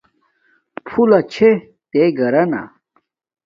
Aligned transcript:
پھولہ 0.85 1.19
چھے 1.31 1.49
تے 1.91 2.01
گھرانا 2.19 2.61